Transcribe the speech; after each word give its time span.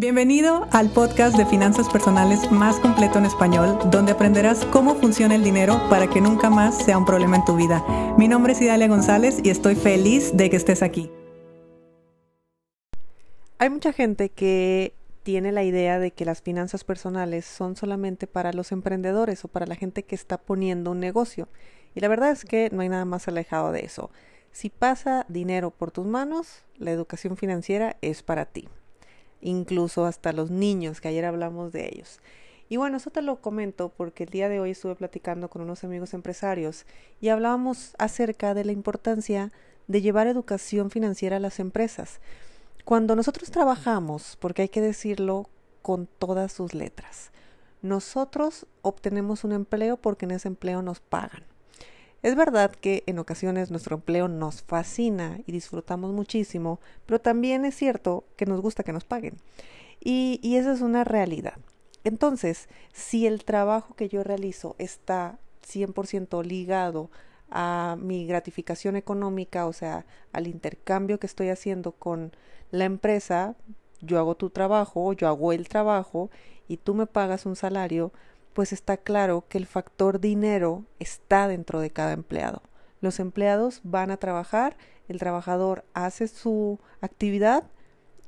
Bienvenido 0.00 0.66
al 0.72 0.88
podcast 0.88 1.36
de 1.36 1.44
finanzas 1.44 1.86
personales 1.90 2.50
más 2.50 2.80
completo 2.80 3.18
en 3.18 3.26
español, 3.26 3.78
donde 3.90 4.12
aprenderás 4.12 4.64
cómo 4.64 4.94
funciona 4.94 5.34
el 5.34 5.44
dinero 5.44 5.78
para 5.90 6.08
que 6.08 6.22
nunca 6.22 6.48
más 6.48 6.82
sea 6.82 6.96
un 6.96 7.04
problema 7.04 7.36
en 7.36 7.44
tu 7.44 7.54
vida. 7.54 7.84
Mi 8.16 8.26
nombre 8.26 8.54
es 8.54 8.62
Idalia 8.62 8.88
González 8.88 9.40
y 9.44 9.50
estoy 9.50 9.74
feliz 9.74 10.34
de 10.34 10.48
que 10.48 10.56
estés 10.56 10.82
aquí. 10.82 11.10
Hay 13.58 13.68
mucha 13.68 13.92
gente 13.92 14.30
que 14.30 14.94
tiene 15.22 15.52
la 15.52 15.64
idea 15.64 15.98
de 15.98 16.12
que 16.12 16.24
las 16.24 16.40
finanzas 16.40 16.82
personales 16.82 17.44
son 17.44 17.76
solamente 17.76 18.26
para 18.26 18.54
los 18.54 18.72
emprendedores 18.72 19.44
o 19.44 19.48
para 19.48 19.66
la 19.66 19.76
gente 19.76 20.04
que 20.04 20.14
está 20.14 20.38
poniendo 20.38 20.92
un 20.92 21.00
negocio. 21.00 21.46
Y 21.94 22.00
la 22.00 22.08
verdad 22.08 22.30
es 22.30 22.46
que 22.46 22.70
no 22.72 22.80
hay 22.80 22.88
nada 22.88 23.04
más 23.04 23.28
alejado 23.28 23.70
de 23.70 23.84
eso. 23.84 24.10
Si 24.50 24.70
pasa 24.70 25.26
dinero 25.28 25.70
por 25.70 25.90
tus 25.90 26.06
manos, 26.06 26.64
la 26.78 26.90
educación 26.90 27.36
financiera 27.36 27.98
es 28.00 28.22
para 28.22 28.46
ti 28.46 28.66
incluso 29.40 30.06
hasta 30.06 30.32
los 30.32 30.50
niños, 30.50 31.00
que 31.00 31.08
ayer 31.08 31.24
hablamos 31.24 31.72
de 31.72 31.88
ellos. 31.92 32.20
Y 32.68 32.76
bueno, 32.76 32.98
eso 32.98 33.10
te 33.10 33.20
lo 33.20 33.40
comento 33.40 33.88
porque 33.88 34.24
el 34.24 34.30
día 34.30 34.48
de 34.48 34.60
hoy 34.60 34.70
estuve 34.70 34.94
platicando 34.94 35.50
con 35.50 35.62
unos 35.62 35.82
amigos 35.82 36.14
empresarios 36.14 36.86
y 37.20 37.28
hablábamos 37.28 37.94
acerca 37.98 38.54
de 38.54 38.64
la 38.64 38.72
importancia 38.72 39.50
de 39.88 40.00
llevar 40.00 40.28
educación 40.28 40.90
financiera 40.90 41.38
a 41.38 41.40
las 41.40 41.58
empresas. 41.58 42.20
Cuando 42.84 43.16
nosotros 43.16 43.50
trabajamos, 43.50 44.36
porque 44.40 44.62
hay 44.62 44.68
que 44.68 44.80
decirlo 44.80 45.48
con 45.82 46.06
todas 46.06 46.52
sus 46.52 46.74
letras, 46.74 47.32
nosotros 47.82 48.66
obtenemos 48.82 49.42
un 49.42 49.52
empleo 49.52 49.96
porque 49.96 50.26
en 50.26 50.32
ese 50.32 50.46
empleo 50.46 50.80
nos 50.80 51.00
pagan. 51.00 51.49
Es 52.22 52.36
verdad 52.36 52.70
que 52.70 53.02
en 53.06 53.18
ocasiones 53.18 53.70
nuestro 53.70 53.96
empleo 53.96 54.28
nos 54.28 54.62
fascina 54.62 55.40
y 55.46 55.52
disfrutamos 55.52 56.12
muchísimo, 56.12 56.78
pero 57.06 57.20
también 57.20 57.64
es 57.64 57.74
cierto 57.74 58.24
que 58.36 58.46
nos 58.46 58.60
gusta 58.60 58.82
que 58.82 58.92
nos 58.92 59.04
paguen. 59.04 59.36
Y, 60.00 60.38
y 60.42 60.56
esa 60.56 60.72
es 60.72 60.82
una 60.82 61.04
realidad. 61.04 61.54
Entonces, 62.04 62.68
si 62.92 63.26
el 63.26 63.44
trabajo 63.44 63.94
que 63.94 64.08
yo 64.08 64.22
realizo 64.22 64.74
está 64.78 65.38
100% 65.66 66.44
ligado 66.44 67.10
a 67.50 67.96
mi 68.00 68.26
gratificación 68.26 68.96
económica, 68.96 69.66
o 69.66 69.72
sea, 69.72 70.06
al 70.32 70.46
intercambio 70.46 71.18
que 71.18 71.26
estoy 71.26 71.48
haciendo 71.48 71.92
con 71.92 72.32
la 72.70 72.84
empresa, 72.84 73.56
yo 74.00 74.18
hago 74.18 74.34
tu 74.34 74.50
trabajo, 74.50 75.12
yo 75.12 75.28
hago 75.28 75.52
el 75.52 75.68
trabajo 75.68 76.30
y 76.68 76.76
tú 76.76 76.94
me 76.94 77.06
pagas 77.06 77.46
un 77.46 77.56
salario, 77.56 78.12
pues 78.60 78.74
está 78.74 78.98
claro 78.98 79.46
que 79.48 79.56
el 79.56 79.64
factor 79.64 80.20
dinero 80.20 80.84
está 80.98 81.48
dentro 81.48 81.80
de 81.80 81.88
cada 81.88 82.12
empleado. 82.12 82.60
Los 83.00 83.18
empleados 83.18 83.80
van 83.84 84.10
a 84.10 84.18
trabajar, 84.18 84.76
el 85.08 85.18
trabajador 85.18 85.86
hace 85.94 86.28
su 86.28 86.78
actividad 87.00 87.64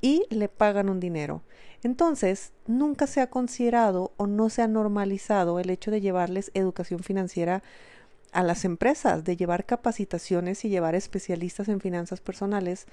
y 0.00 0.24
le 0.30 0.48
pagan 0.48 0.89
un 0.89 1.00
dinero. 1.00 1.42
Entonces, 1.83 2.55
nunca 2.66 3.06
se 3.06 3.20
ha 3.20 3.28
considerado 3.28 4.14
o 4.16 4.27
no 4.27 4.48
se 4.48 4.62
ha 4.62 4.69
normalizado 4.69 5.61
el 5.61 5.69
hecho 5.69 5.91
de 5.91 6.00
llevarles 6.00 6.50
educación 6.55 7.00
financiera 7.00 7.62
a 8.33 8.42
las 8.42 8.64
empresas, 8.64 9.24
de 9.24 9.36
llevar 9.36 9.67
capacitaciones 9.67 10.64
y 10.64 10.70
llevar 10.70 10.94
especialistas 10.94 11.69
en 11.69 11.78
finanzas 11.78 12.22
personales 12.22 12.86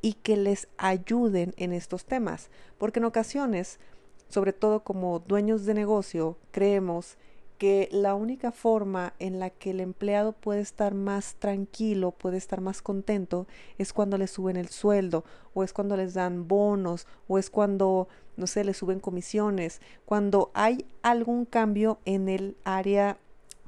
y 0.00 0.14
que 0.14 0.38
les 0.38 0.68
ayuden 0.78 1.52
en 1.58 1.74
estos 1.74 2.06
temas, 2.06 2.48
porque 2.78 3.00
en 3.00 3.04
ocasiones 3.04 3.80
sobre 4.28 4.52
todo 4.52 4.82
como 4.82 5.20
dueños 5.20 5.64
de 5.64 5.74
negocio, 5.74 6.36
creemos 6.50 7.16
que 7.58 7.88
la 7.90 8.14
única 8.14 8.52
forma 8.52 9.14
en 9.18 9.38
la 9.38 9.50
que 9.50 9.70
el 9.70 9.80
empleado 9.80 10.32
puede 10.32 10.60
estar 10.60 10.94
más 10.94 11.36
tranquilo, 11.36 12.12
puede 12.12 12.36
estar 12.36 12.60
más 12.60 12.82
contento, 12.82 13.46
es 13.78 13.92
cuando 13.92 14.18
le 14.18 14.26
suben 14.26 14.56
el 14.56 14.68
sueldo, 14.68 15.24
o 15.54 15.64
es 15.64 15.72
cuando 15.72 15.96
les 15.96 16.14
dan 16.14 16.48
bonos, 16.48 17.06
o 17.28 17.38
es 17.38 17.48
cuando, 17.48 18.08
no 18.36 18.46
sé, 18.46 18.64
le 18.64 18.74
suben 18.74 19.00
comisiones, 19.00 19.80
cuando 20.04 20.50
hay 20.54 20.84
algún 21.02 21.46
cambio 21.46 21.98
en 22.04 22.28
el 22.28 22.56
área 22.64 23.18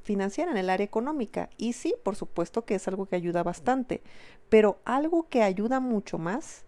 financiera, 0.03 0.51
en 0.51 0.57
el 0.57 0.69
área 0.69 0.85
económica. 0.85 1.49
Y 1.57 1.73
sí, 1.73 1.95
por 2.03 2.15
supuesto 2.15 2.65
que 2.65 2.75
es 2.75 2.87
algo 2.87 3.07
que 3.07 3.15
ayuda 3.15 3.43
bastante, 3.43 4.01
pero 4.49 4.79
algo 4.85 5.27
que 5.29 5.41
ayuda 5.41 5.79
mucho 5.79 6.17
más 6.17 6.63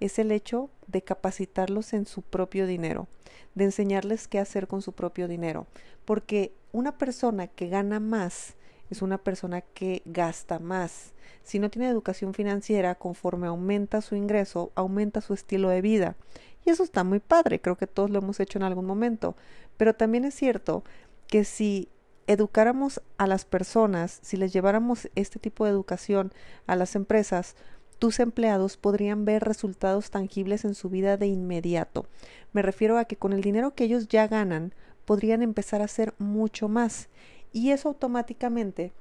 es 0.00 0.18
el 0.18 0.32
hecho 0.32 0.70
de 0.86 1.02
capacitarlos 1.02 1.92
en 1.92 2.06
su 2.06 2.22
propio 2.22 2.66
dinero, 2.66 3.08
de 3.54 3.64
enseñarles 3.64 4.28
qué 4.28 4.38
hacer 4.38 4.66
con 4.66 4.82
su 4.82 4.92
propio 4.92 5.28
dinero, 5.28 5.66
porque 6.04 6.52
una 6.72 6.98
persona 6.98 7.46
que 7.46 7.68
gana 7.68 8.00
más 8.00 8.56
es 8.90 9.02
una 9.02 9.18
persona 9.18 9.60
que 9.62 10.02
gasta 10.04 10.58
más. 10.58 11.12
Si 11.42 11.58
no 11.58 11.70
tiene 11.70 11.88
educación 11.88 12.34
financiera, 12.34 12.94
conforme 12.94 13.46
aumenta 13.46 14.00
su 14.00 14.14
ingreso, 14.14 14.72
aumenta 14.74 15.20
su 15.20 15.34
estilo 15.34 15.68
de 15.68 15.80
vida. 15.80 16.16
Y 16.64 16.70
eso 16.70 16.82
está 16.82 17.04
muy 17.04 17.20
padre, 17.20 17.60
creo 17.60 17.76
que 17.76 17.86
todos 17.86 18.10
lo 18.10 18.18
hemos 18.18 18.40
hecho 18.40 18.58
en 18.58 18.64
algún 18.64 18.86
momento. 18.86 19.36
Pero 19.76 19.94
también 19.94 20.24
es 20.24 20.34
cierto 20.34 20.84
que 21.28 21.44
si 21.44 21.88
educáramos 22.26 23.00
a 23.18 23.26
las 23.26 23.44
personas, 23.44 24.18
si 24.22 24.36
les 24.36 24.52
lleváramos 24.52 25.08
este 25.14 25.38
tipo 25.38 25.64
de 25.64 25.70
educación 25.70 26.32
a 26.66 26.74
las 26.76 26.96
empresas, 26.96 27.56
tus 27.98 28.20
empleados 28.20 28.76
podrían 28.76 29.24
ver 29.24 29.44
resultados 29.44 30.10
tangibles 30.10 30.64
en 30.64 30.74
su 30.74 30.90
vida 30.90 31.16
de 31.16 31.26
inmediato. 31.26 32.06
Me 32.52 32.62
refiero 32.62 32.98
a 32.98 33.06
que 33.06 33.16
con 33.16 33.32
el 33.32 33.40
dinero 33.40 33.74
que 33.74 33.84
ellos 33.84 34.08
ya 34.08 34.28
ganan, 34.28 34.74
podrían 35.04 35.42
empezar 35.42 35.80
a 35.80 35.86
hacer 35.86 36.14
mucho 36.18 36.68
más. 36.68 37.08
Y 37.52 37.70
eso 37.70 37.88
automáticamente 37.88 38.92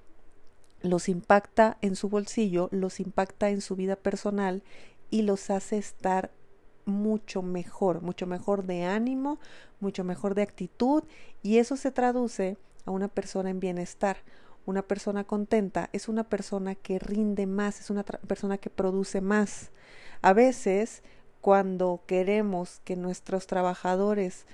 los 0.82 1.10
impacta 1.10 1.78
en 1.82 1.96
su 1.96 2.10
bolsillo, 2.10 2.70
los 2.72 3.00
impacta 3.00 3.50
en 3.50 3.62
su 3.62 3.76
vida 3.76 3.96
personal 3.96 4.64
y 5.10 5.24
los 5.24 5.50
hace 5.50 5.78
estar 5.78 6.32
mucho 6.86 7.42
mejor, 7.42 8.02
mucho 8.02 8.28
mejor 8.28 8.66
de 8.66 8.84
ánimo, 8.84 9.40
mucho 9.80 10.04
mejor 10.04 10.36
de 10.36 10.44
actitud 10.44 11.04
y 11.42 11.58
eso 11.58 11.76
se 11.78 11.92
traduce 11.92 12.58
a 12.86 12.92
una 12.92 13.08
persona 13.08 13.50
en 13.50 13.60
bienestar. 13.60 14.18
Una 14.66 14.82
persona 14.82 15.24
contenta 15.24 15.90
es 15.94 16.08
una 16.08 16.24
persona 16.24 16.74
que 16.76 16.98
rinde 16.98 17.46
más, 17.46 17.80
es 17.80 17.90
una 17.90 18.04
persona 18.04 18.58
que 18.58 18.70
produce 18.70 19.22
más. 19.22 19.72
A 20.22 20.34
veces, 20.34 21.04
cuando 21.40 22.02
queremos 22.08 22.82
que 22.84 22.96
nuestros 22.96 23.46
trabajadores 23.46 24.48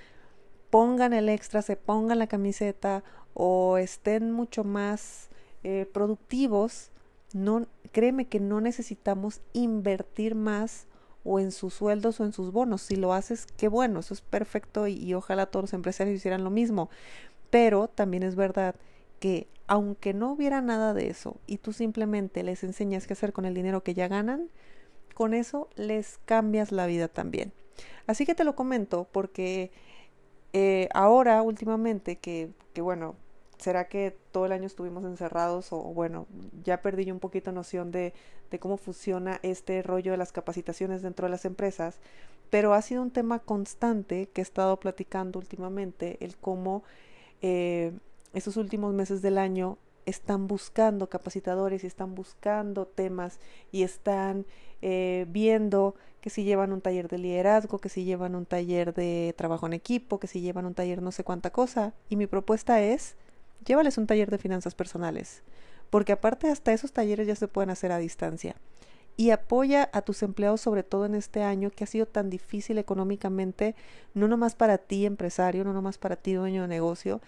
pongan 0.68 1.14
el 1.14 1.30
extra, 1.30 1.62
se 1.62 1.76
pongan 1.76 2.18
la 2.18 2.26
camiseta 2.26 3.02
o 3.32 3.78
estén 3.78 4.32
mucho 4.32 4.64
más 4.64 5.30
eh, 5.64 5.88
productivos, 5.90 6.90
no, 7.32 7.66
créeme 7.92 8.26
que 8.26 8.40
no 8.40 8.60
necesitamos 8.60 9.40
invertir 9.54 10.34
más 10.34 10.86
o 11.24 11.40
en 11.40 11.52
sus 11.52 11.72
sueldos 11.72 12.20
o 12.20 12.24
en 12.24 12.34
sus 12.34 12.52
bonos. 12.52 12.82
Si 12.82 12.96
lo 12.96 13.14
haces, 13.14 13.46
qué 13.56 13.68
bueno, 13.68 14.00
eso 14.00 14.12
es 14.12 14.20
perfecto 14.20 14.86
y, 14.86 14.94
y 14.94 15.14
ojalá 15.14 15.46
todos 15.46 15.64
los 15.64 15.72
empresarios 15.72 16.16
hicieran 16.16 16.44
lo 16.44 16.50
mismo. 16.50 16.90
Pero 17.48 17.88
también 17.88 18.22
es 18.22 18.34
verdad 18.34 18.74
que 19.22 19.46
aunque 19.68 20.14
no 20.14 20.32
hubiera 20.32 20.60
nada 20.62 20.94
de 20.94 21.06
eso 21.08 21.36
y 21.46 21.58
tú 21.58 21.72
simplemente 21.72 22.42
les 22.42 22.64
enseñas 22.64 23.06
qué 23.06 23.12
hacer 23.12 23.32
con 23.32 23.44
el 23.44 23.54
dinero 23.54 23.84
que 23.84 23.94
ya 23.94 24.08
ganan, 24.08 24.48
con 25.14 25.32
eso 25.32 25.68
les 25.76 26.18
cambias 26.24 26.72
la 26.72 26.86
vida 26.86 27.06
también. 27.06 27.52
Así 28.08 28.26
que 28.26 28.34
te 28.34 28.42
lo 28.42 28.56
comento 28.56 29.06
porque 29.12 29.70
eh, 30.52 30.88
ahora 30.92 31.40
últimamente 31.42 32.16
que, 32.16 32.50
que 32.72 32.80
bueno, 32.80 33.14
¿será 33.58 33.86
que 33.86 34.16
todo 34.32 34.46
el 34.46 34.50
año 34.50 34.66
estuvimos 34.66 35.04
encerrados 35.04 35.72
o 35.72 35.78
bueno, 35.78 36.26
ya 36.64 36.82
perdí 36.82 37.04
yo 37.04 37.14
un 37.14 37.20
poquito 37.20 37.52
noción 37.52 37.92
de, 37.92 38.14
de, 38.50 38.58
cómo 38.58 38.76
funciona 38.76 39.38
este 39.44 39.82
rollo 39.82 40.10
de 40.10 40.18
las 40.18 40.32
capacitaciones 40.32 41.00
dentro 41.00 41.26
de 41.26 41.30
las 41.30 41.44
empresas? 41.44 42.00
Pero 42.50 42.74
ha 42.74 42.82
sido 42.82 43.02
un 43.02 43.12
tema 43.12 43.38
constante 43.38 44.26
que 44.30 44.40
he 44.40 44.42
estado 44.42 44.80
platicando 44.80 45.38
últimamente, 45.38 46.16
el 46.20 46.36
cómo 46.36 46.82
eh, 47.40 47.92
estos 48.32 48.56
últimos 48.56 48.94
meses 48.94 49.22
del 49.22 49.38
año 49.38 49.78
están 50.06 50.48
buscando 50.48 51.08
capacitadores 51.08 51.84
y 51.84 51.86
están 51.86 52.14
buscando 52.14 52.86
temas 52.86 53.38
y 53.70 53.82
están 53.82 54.46
eh, 54.80 55.26
viendo 55.28 55.94
que 56.20 56.30
si 56.30 56.44
llevan 56.44 56.72
un 56.72 56.80
taller 56.80 57.08
de 57.08 57.18
liderazgo, 57.18 57.78
que 57.78 57.88
si 57.88 58.04
llevan 58.04 58.34
un 58.34 58.46
taller 58.46 58.94
de 58.94 59.34
trabajo 59.36 59.66
en 59.66 59.72
equipo, 59.72 60.18
que 60.18 60.26
si 60.26 60.40
llevan 60.40 60.66
un 60.66 60.74
taller 60.74 61.02
no 61.02 61.12
sé 61.12 61.24
cuánta 61.24 61.50
cosa. 61.50 61.94
Y 62.08 62.16
mi 62.16 62.26
propuesta 62.26 62.80
es, 62.80 63.16
llévales 63.64 63.98
un 63.98 64.06
taller 64.06 64.30
de 64.30 64.38
finanzas 64.38 64.74
personales, 64.74 65.42
porque 65.90 66.12
aparte 66.12 66.48
hasta 66.48 66.72
esos 66.72 66.92
talleres 66.92 67.26
ya 67.26 67.36
se 67.36 67.48
pueden 67.48 67.70
hacer 67.70 67.92
a 67.92 67.98
distancia. 67.98 68.56
Y 69.16 69.30
apoya 69.30 69.90
a 69.92 70.02
tus 70.02 70.22
empleados 70.22 70.60
sobre 70.60 70.82
todo 70.82 71.04
en 71.06 71.14
este 71.14 71.42
año 71.42 71.70
que 71.70 71.84
ha 71.84 71.86
sido 71.86 72.06
tan 72.06 72.30
difícil 72.30 72.78
económicamente, 72.78 73.74
no 74.14 74.26
nomás 74.26 74.54
para 74.54 74.78
ti 74.78 75.06
empresario, 75.06 75.64
no 75.64 75.72
nomás 75.72 75.98
para 75.98 76.16
ti 76.16 76.32
dueño 76.32 76.62
de 76.62 76.68
negocio, 76.68 77.20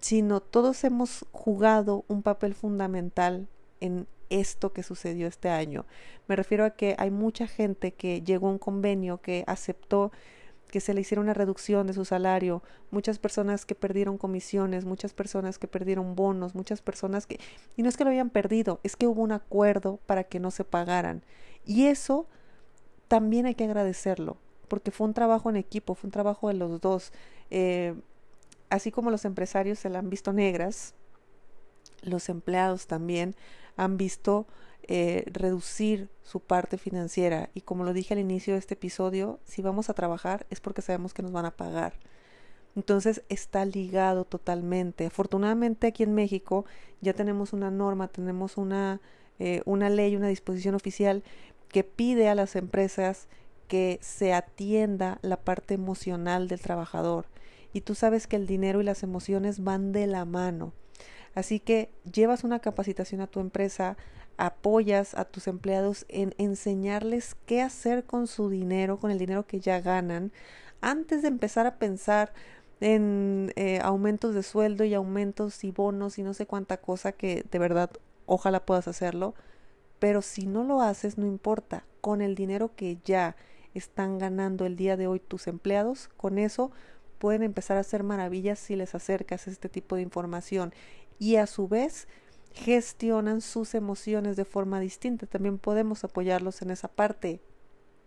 sino 0.00 0.40
todos 0.40 0.84
hemos 0.84 1.26
jugado 1.32 2.04
un 2.08 2.22
papel 2.22 2.54
fundamental 2.54 3.48
en 3.80 4.06
esto 4.30 4.72
que 4.72 4.82
sucedió 4.82 5.26
este 5.26 5.48
año. 5.48 5.84
Me 6.26 6.36
refiero 6.36 6.64
a 6.64 6.70
que 6.70 6.94
hay 6.98 7.10
mucha 7.10 7.46
gente 7.46 7.92
que 7.92 8.22
llegó 8.22 8.48
a 8.48 8.52
un 8.52 8.58
convenio, 8.58 9.20
que 9.20 9.44
aceptó 9.46 10.10
que 10.72 10.80
se 10.80 10.94
le 10.94 11.02
hiciera 11.02 11.20
una 11.20 11.34
reducción 11.34 11.86
de 11.86 11.92
su 11.92 12.06
salario, 12.06 12.62
muchas 12.90 13.18
personas 13.18 13.66
que 13.66 13.74
perdieron 13.74 14.16
comisiones, 14.16 14.86
muchas 14.86 15.12
personas 15.12 15.58
que 15.58 15.68
perdieron 15.68 16.16
bonos, 16.16 16.54
muchas 16.54 16.80
personas 16.80 17.26
que... 17.26 17.38
Y 17.76 17.82
no 17.82 17.90
es 17.90 17.98
que 17.98 18.04
lo 18.04 18.10
hayan 18.10 18.30
perdido, 18.30 18.80
es 18.82 18.96
que 18.96 19.06
hubo 19.06 19.20
un 19.20 19.32
acuerdo 19.32 20.00
para 20.06 20.24
que 20.24 20.40
no 20.40 20.50
se 20.50 20.64
pagaran. 20.64 21.22
Y 21.66 21.88
eso 21.88 22.26
también 23.06 23.44
hay 23.44 23.54
que 23.54 23.64
agradecerlo, 23.64 24.38
porque 24.68 24.90
fue 24.90 25.06
un 25.06 25.12
trabajo 25.12 25.50
en 25.50 25.56
equipo, 25.56 25.94
fue 25.94 26.08
un 26.08 26.12
trabajo 26.12 26.48
de 26.48 26.54
los 26.54 26.80
dos. 26.80 27.12
Eh, 27.50 27.94
así 28.70 28.90
como 28.90 29.10
los 29.10 29.26
empresarios 29.26 29.78
se 29.78 29.90
la 29.90 29.98
han 29.98 30.08
visto 30.08 30.32
negras, 30.32 30.94
los 32.00 32.30
empleados 32.30 32.86
también 32.86 33.36
han 33.76 33.98
visto 33.98 34.46
eh, 34.88 35.24
reducir 35.26 36.08
su 36.22 36.40
parte 36.40 36.78
financiera. 36.78 37.50
Y 37.54 37.62
como 37.62 37.84
lo 37.84 37.92
dije 37.92 38.14
al 38.14 38.20
inicio 38.20 38.54
de 38.54 38.58
este 38.58 38.74
episodio, 38.74 39.40
si 39.44 39.62
vamos 39.62 39.90
a 39.90 39.94
trabajar 39.94 40.46
es 40.50 40.60
porque 40.60 40.82
sabemos 40.82 41.14
que 41.14 41.22
nos 41.22 41.32
van 41.32 41.46
a 41.46 41.56
pagar. 41.56 41.94
Entonces 42.74 43.22
está 43.28 43.64
ligado 43.64 44.24
totalmente. 44.24 45.06
Afortunadamente 45.06 45.88
aquí 45.88 46.02
en 46.02 46.14
México 46.14 46.64
ya 47.00 47.12
tenemos 47.12 47.52
una 47.52 47.70
norma, 47.70 48.08
tenemos 48.08 48.56
una, 48.56 49.00
eh, 49.38 49.62
una 49.66 49.90
ley, 49.90 50.16
una 50.16 50.28
disposición 50.28 50.74
oficial 50.74 51.22
que 51.68 51.84
pide 51.84 52.28
a 52.28 52.34
las 52.34 52.56
empresas 52.56 53.28
que 53.68 53.98
se 54.02 54.32
atienda 54.34 55.18
la 55.22 55.38
parte 55.38 55.74
emocional 55.74 56.48
del 56.48 56.60
trabajador. 56.60 57.26
Y 57.72 57.82
tú 57.82 57.94
sabes 57.94 58.26
que 58.26 58.36
el 58.36 58.46
dinero 58.46 58.80
y 58.80 58.84
las 58.84 59.02
emociones 59.02 59.62
van 59.64 59.92
de 59.92 60.06
la 60.06 60.24
mano. 60.24 60.72
Así 61.34 61.60
que 61.60 61.90
llevas 62.10 62.44
una 62.44 62.58
capacitación 62.58 63.22
a 63.22 63.26
tu 63.26 63.40
empresa, 63.40 63.96
apoyas 64.36 65.14
a 65.14 65.24
tus 65.24 65.46
empleados 65.46 66.04
en 66.08 66.34
enseñarles 66.38 67.36
qué 67.46 67.62
hacer 67.62 68.04
con 68.04 68.26
su 68.26 68.48
dinero, 68.50 68.98
con 68.98 69.10
el 69.10 69.18
dinero 69.18 69.46
que 69.46 69.60
ya 69.60 69.80
ganan, 69.80 70.32
antes 70.80 71.22
de 71.22 71.28
empezar 71.28 71.66
a 71.66 71.78
pensar 71.78 72.32
en 72.80 73.52
eh, 73.54 73.78
aumentos 73.82 74.34
de 74.34 74.42
sueldo 74.42 74.84
y 74.84 74.94
aumentos 74.94 75.62
y 75.62 75.70
bonos 75.70 76.18
y 76.18 76.22
no 76.24 76.34
sé 76.34 76.46
cuánta 76.46 76.78
cosa 76.78 77.12
que 77.12 77.44
de 77.48 77.58
verdad 77.60 77.90
ojalá 78.26 78.66
puedas 78.66 78.88
hacerlo. 78.88 79.34
Pero 80.00 80.20
si 80.20 80.46
no 80.46 80.64
lo 80.64 80.82
haces, 80.82 81.16
no 81.16 81.26
importa. 81.26 81.84
Con 82.00 82.20
el 82.20 82.34
dinero 82.34 82.74
que 82.74 82.98
ya 83.04 83.36
están 83.72 84.18
ganando 84.18 84.66
el 84.66 84.74
día 84.74 84.96
de 84.96 85.06
hoy 85.06 85.20
tus 85.20 85.46
empleados, 85.46 86.08
con 86.16 86.38
eso 86.38 86.72
pueden 87.18 87.44
empezar 87.44 87.76
a 87.76 87.80
hacer 87.80 88.02
maravillas 88.02 88.58
si 88.58 88.74
les 88.74 88.96
acercas 88.96 89.46
este 89.46 89.68
tipo 89.68 89.94
de 89.94 90.02
información. 90.02 90.74
Y 91.20 91.36
a 91.36 91.46
su 91.46 91.68
vez, 91.68 92.08
gestionan 92.54 93.40
sus 93.40 93.74
emociones 93.74 94.36
de 94.36 94.44
forma 94.44 94.80
distinta. 94.80 95.26
También 95.26 95.58
podemos 95.58 96.04
apoyarlos 96.04 96.62
en 96.62 96.70
esa 96.70 96.88
parte. 96.88 97.40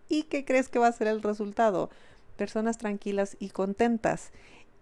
¿Y 0.07 0.23
qué 0.23 0.45
crees 0.45 0.69
que 0.69 0.79
va 0.79 0.87
a 0.87 0.91
ser 0.91 1.07
el 1.07 1.21
resultado? 1.21 1.89
Personas 2.37 2.77
tranquilas 2.77 3.37
y 3.39 3.49
contentas. 3.49 4.31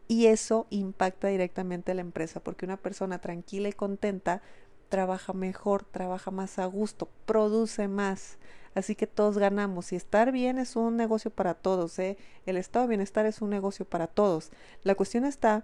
Y 0.08 0.28
eso 0.28 0.68
impacta 0.70 1.30
directamente 1.30 1.92
a 1.92 1.96
la 1.96 2.02
empresa, 2.02 2.42
porque 2.42 2.66
una 2.66 2.78
persona 2.78 3.20
tranquila 3.20 3.70
y 3.70 3.74
contenta 3.74 4.42
trabaja 4.90 5.34
mejor, 5.34 5.86
trabaja 5.86 6.30
más 6.30 6.60
a 6.60 6.66
gusto, 6.66 7.10
produce 7.26 7.88
más. 7.88 8.38
Así 8.76 8.96
que 8.96 9.08
todos 9.08 9.38
ganamos. 9.38 9.94
Y 9.94 9.96
estar 9.96 10.32
bien 10.32 10.60
es 10.60 10.76
un 10.76 10.98
negocio 10.98 11.32
para 11.32 11.54
todos. 11.54 11.98
¿eh? 12.00 12.18
El 12.46 12.58
estado 12.58 12.86
de 12.86 12.90
bienestar 12.90 13.26
es 13.26 13.42
un 13.42 13.50
negocio 13.50 13.86
para 13.86 14.08
todos. 14.08 14.52
La 14.84 14.96
cuestión 14.96 15.26
está 15.26 15.64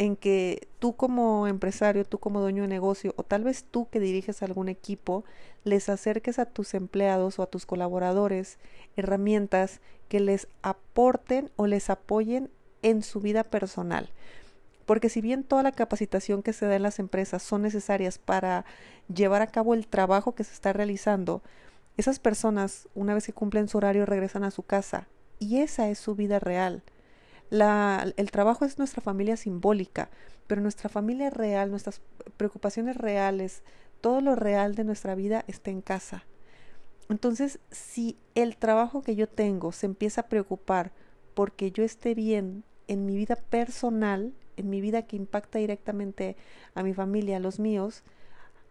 en 0.00 0.16
que 0.16 0.66
tú 0.78 0.96
como 0.96 1.46
empresario, 1.46 2.06
tú 2.06 2.16
como 2.16 2.40
dueño 2.40 2.62
de 2.62 2.68
negocio 2.68 3.12
o 3.18 3.22
tal 3.22 3.44
vez 3.44 3.64
tú 3.70 3.90
que 3.90 4.00
diriges 4.00 4.42
algún 4.42 4.70
equipo, 4.70 5.24
les 5.62 5.90
acerques 5.90 6.38
a 6.38 6.46
tus 6.46 6.72
empleados 6.72 7.38
o 7.38 7.42
a 7.42 7.46
tus 7.46 7.66
colaboradores 7.66 8.58
herramientas 8.96 9.82
que 10.08 10.18
les 10.18 10.48
aporten 10.62 11.50
o 11.56 11.66
les 11.66 11.90
apoyen 11.90 12.50
en 12.80 13.02
su 13.02 13.20
vida 13.20 13.44
personal. 13.44 14.08
Porque 14.86 15.10
si 15.10 15.20
bien 15.20 15.44
toda 15.44 15.62
la 15.62 15.72
capacitación 15.72 16.42
que 16.42 16.54
se 16.54 16.64
da 16.64 16.76
en 16.76 16.82
las 16.82 16.98
empresas 16.98 17.42
son 17.42 17.60
necesarias 17.60 18.16
para 18.16 18.64
llevar 19.14 19.42
a 19.42 19.48
cabo 19.48 19.74
el 19.74 19.86
trabajo 19.86 20.34
que 20.34 20.44
se 20.44 20.54
está 20.54 20.72
realizando, 20.72 21.42
esas 21.98 22.20
personas, 22.20 22.88
una 22.94 23.12
vez 23.12 23.26
que 23.26 23.34
cumplen 23.34 23.68
su 23.68 23.76
horario, 23.76 24.06
regresan 24.06 24.44
a 24.44 24.50
su 24.50 24.62
casa 24.62 25.08
y 25.38 25.58
esa 25.58 25.90
es 25.90 25.98
su 25.98 26.14
vida 26.14 26.38
real. 26.38 26.82
La, 27.50 28.12
el 28.16 28.30
trabajo 28.30 28.64
es 28.64 28.78
nuestra 28.78 29.02
familia 29.02 29.36
simbólica, 29.36 30.08
pero 30.46 30.62
nuestra 30.62 30.88
familia 30.88 31.30
real, 31.30 31.70
nuestras 31.70 32.00
preocupaciones 32.36 32.96
reales, 32.96 33.62
todo 34.00 34.20
lo 34.20 34.34
real 34.34 34.74
de 34.74 34.84
nuestra 34.84 35.14
vida 35.14 35.44
está 35.46 35.70
en 35.70 35.82
casa. 35.82 36.24
Entonces, 37.08 37.58
si 37.70 38.16
el 38.36 38.56
trabajo 38.56 39.02
que 39.02 39.16
yo 39.16 39.28
tengo 39.28 39.72
se 39.72 39.86
empieza 39.86 40.22
a 40.22 40.28
preocupar 40.28 40.92
porque 41.34 41.72
yo 41.72 41.82
esté 41.82 42.14
bien 42.14 42.64
en 42.86 43.04
mi 43.04 43.16
vida 43.16 43.36
personal, 43.36 44.32
en 44.56 44.70
mi 44.70 44.80
vida 44.80 45.02
que 45.02 45.16
impacta 45.16 45.58
directamente 45.58 46.36
a 46.74 46.82
mi 46.82 46.94
familia, 46.94 47.38
a 47.38 47.40
los 47.40 47.58
míos, 47.58 48.04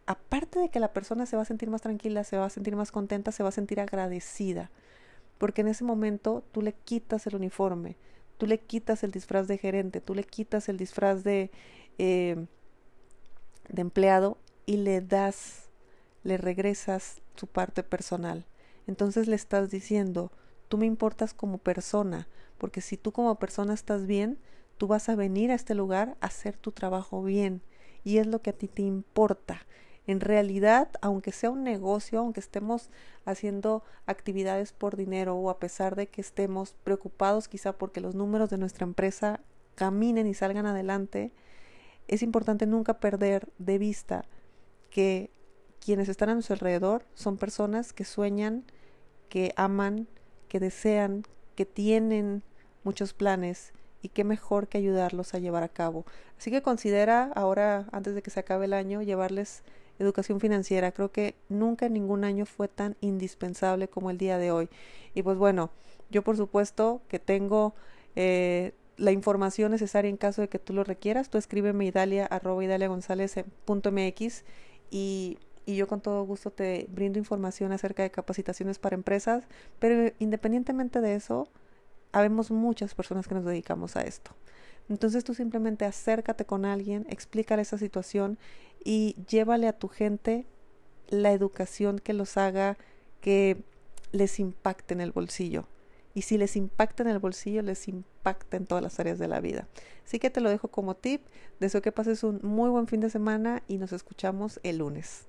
aparte 0.05 0.59
de 0.59 0.69
que 0.69 0.79
la 0.79 0.93
persona 0.93 1.25
se 1.25 1.35
va 1.35 1.43
a 1.43 1.45
sentir 1.45 1.69
más 1.69 1.81
tranquila, 1.81 2.23
se 2.23 2.37
va 2.37 2.45
a 2.45 2.49
sentir 2.49 2.75
más 2.75 2.91
contenta, 2.91 3.31
se 3.31 3.43
va 3.43 3.49
a 3.49 3.53
sentir 3.53 3.79
agradecida, 3.79 4.71
porque 5.37 5.61
en 5.61 5.67
ese 5.67 5.83
momento 5.83 6.43
tú 6.51 6.61
le 6.61 6.73
quitas 6.73 7.27
el 7.27 7.35
uniforme, 7.35 7.97
tú 8.39 8.47
le 8.47 8.57
quitas 8.57 9.03
el 9.03 9.11
disfraz 9.11 9.47
de 9.47 9.57
gerente, 9.57 9.99
tú 9.99 10.15
le 10.15 10.23
quitas 10.23 10.69
el 10.69 10.77
disfraz 10.77 11.25
de, 11.25 11.51
eh, 11.97 12.47
de 13.67 13.81
empleado 13.81 14.37
y 14.65 14.77
le 14.77 15.01
das, 15.01 15.69
le 16.23 16.37
regresas 16.37 17.21
su 17.35 17.47
parte 17.47 17.83
personal. 17.83 18.45
Entonces 18.87 19.27
le 19.27 19.35
estás 19.35 19.69
diciendo, 19.69 20.31
tú 20.69 20.77
me 20.77 20.85
importas 20.85 21.33
como 21.33 21.57
persona, 21.57 22.29
porque 22.57 22.79
si 22.79 22.95
tú 22.95 23.11
como 23.11 23.35
persona 23.35 23.73
estás 23.73 24.07
bien, 24.07 24.39
tú 24.77 24.87
vas 24.87 25.09
a 25.09 25.15
venir 25.15 25.51
a 25.51 25.55
este 25.55 25.75
lugar 25.75 26.15
a 26.21 26.27
hacer 26.27 26.55
tu 26.55 26.71
trabajo 26.71 27.21
bien 27.21 27.61
y 28.05 28.19
es 28.19 28.27
lo 28.27 28.41
que 28.41 28.51
a 28.51 28.57
ti 28.57 28.69
te 28.69 28.83
importa. 28.83 29.65
En 30.07 30.19
realidad, 30.19 30.89
aunque 31.01 31.31
sea 31.31 31.51
un 31.51 31.63
negocio, 31.63 32.19
aunque 32.19 32.39
estemos 32.39 32.89
haciendo 33.25 33.83
actividades 34.05 34.73
por 34.73 34.95
dinero 34.95 35.35
o 35.35 35.49
a 35.49 35.59
pesar 35.59 35.95
de 35.95 36.07
que 36.07 36.21
estemos 36.21 36.75
preocupados 36.83 37.47
quizá 37.47 37.73
porque 37.73 38.01
los 38.01 38.15
números 38.15 38.49
de 38.49 38.57
nuestra 38.57 38.85
empresa 38.85 39.39
caminen 39.75 40.27
y 40.27 40.33
salgan 40.33 40.65
adelante, 40.65 41.31
es 42.07 42.23
importante 42.23 42.65
nunca 42.65 42.99
perder 42.99 43.47
de 43.59 43.77
vista 43.77 44.25
que 44.89 45.29
quienes 45.79 46.09
están 46.09 46.29
a 46.29 46.33
nuestro 46.33 46.55
alrededor 46.55 47.05
son 47.13 47.37
personas 47.37 47.93
que 47.93 48.03
sueñan, 48.03 48.63
que 49.29 49.53
aman, 49.55 50.07
que 50.47 50.59
desean, 50.59 51.23
que 51.55 51.65
tienen 51.65 52.43
muchos 52.83 53.13
planes 53.13 53.73
y 54.01 54.09
qué 54.09 54.23
mejor 54.23 54.67
que 54.67 54.77
ayudarlos 54.77 55.33
a 55.33 55.39
llevar 55.39 55.63
a 55.63 55.69
cabo. 55.69 56.05
Así 56.37 56.51
que 56.51 56.61
considera 56.61 57.31
ahora, 57.35 57.87
antes 57.91 58.15
de 58.15 58.21
que 58.21 58.31
se 58.31 58.39
acabe 58.39 58.65
el 58.65 58.73
año, 58.73 59.01
llevarles 59.01 59.63
educación 59.99 60.39
financiera. 60.39 60.91
Creo 60.91 61.11
que 61.11 61.35
nunca 61.49 61.85
en 61.85 61.93
ningún 61.93 62.23
año 62.23 62.45
fue 62.45 62.67
tan 62.67 62.95
indispensable 63.01 63.87
como 63.87 64.09
el 64.09 64.17
día 64.17 64.37
de 64.37 64.51
hoy. 64.51 64.69
Y 65.13 65.23
pues 65.23 65.37
bueno, 65.37 65.69
yo 66.09 66.23
por 66.23 66.37
supuesto 66.37 67.01
que 67.07 67.19
tengo 67.19 67.75
eh, 68.15 68.73
la 68.97 69.11
información 69.11 69.71
necesaria 69.71 70.09
en 70.09 70.17
caso 70.17 70.41
de 70.41 70.49
que 70.49 70.59
tú 70.59 70.73
lo 70.73 70.83
requieras. 70.83 71.29
Tú 71.29 71.37
escríbeme 71.37 71.85
idalia 71.85 72.25
arroba 72.25 72.63
mx 72.63 74.43
y, 74.91 75.37
y 75.65 75.75
yo 75.75 75.87
con 75.87 76.01
todo 76.01 76.23
gusto 76.23 76.51
te 76.51 76.87
brindo 76.89 77.19
información 77.19 77.71
acerca 77.71 78.03
de 78.03 78.11
capacitaciones 78.11 78.79
para 78.79 78.95
empresas. 78.95 79.47
Pero 79.79 80.13
independientemente 80.19 81.01
de 81.01 81.15
eso, 81.15 81.47
habemos 82.11 82.51
muchas 82.51 82.95
personas 82.95 83.27
que 83.27 83.35
nos 83.35 83.45
dedicamos 83.45 83.95
a 83.95 84.01
esto. 84.01 84.31
Entonces 84.89 85.23
tú 85.23 85.33
simplemente 85.33 85.85
acércate 85.85 86.45
con 86.45 86.65
alguien, 86.65 87.05
explícale 87.09 87.61
esa 87.61 87.77
situación 87.77 88.37
y 88.83 89.15
llévale 89.29 89.67
a 89.67 89.73
tu 89.73 89.87
gente 89.87 90.45
la 91.07 91.31
educación 91.31 91.99
que 91.99 92.13
los 92.13 92.37
haga 92.37 92.77
que 93.21 93.63
les 94.11 94.39
impacte 94.39 94.93
en 94.93 95.01
el 95.01 95.11
bolsillo. 95.11 95.65
Y 96.15 96.23
si 96.23 96.37
les 96.37 96.55
impacta 96.55 97.03
en 97.03 97.09
el 97.09 97.19
bolsillo, 97.19 97.61
les 97.61 97.87
impacta 97.87 98.57
en 98.57 98.65
todas 98.65 98.83
las 98.83 98.99
áreas 98.99 99.19
de 99.19 99.27
la 99.27 99.39
vida. 99.39 99.67
Así 100.05 100.17
que 100.17 100.31
te 100.31 100.41
lo 100.41 100.49
dejo 100.49 100.67
como 100.69 100.95
tip. 100.95 101.21
Deseo 101.59 101.81
que 101.81 101.91
pases 101.91 102.23
un 102.23 102.39
muy 102.41 102.69
buen 102.69 102.87
fin 102.87 102.99
de 102.99 103.11
semana 103.11 103.61
y 103.67 103.77
nos 103.77 103.93
escuchamos 103.93 104.59
el 104.63 104.79
lunes. 104.79 105.28